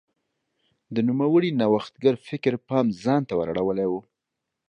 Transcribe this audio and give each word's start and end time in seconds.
د 0.93 0.97
نوموړي 1.07 1.49
نوښتګر 1.59 2.15
فکر 2.27 2.53
پام 2.67 2.85
ځان 3.03 3.21
ته 3.27 3.33
ور 3.37 3.47
اړولی 3.53 3.87
و. 3.89 3.93